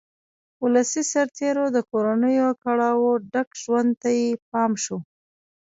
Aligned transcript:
ولسي 0.63 1.01
سرتېرو 1.11 1.65
د 1.75 1.77
کورنیو 1.89 2.49
کړاوه 2.63 3.11
ډک 3.33 3.49
ژوند 3.61 3.91
ته 4.01 4.09
یې 4.19 4.27
پام 4.49 4.71
شو. 4.83 4.97